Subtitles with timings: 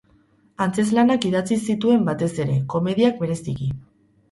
[0.65, 3.73] Antzezlanak idatzi zituen batez ere, komediak bereziki.